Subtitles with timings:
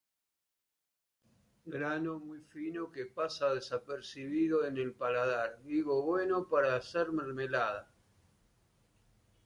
[1.67, 7.87] Grano muy fino que pasa desapercibido en el paladar, higo bueno para hacer mermelada.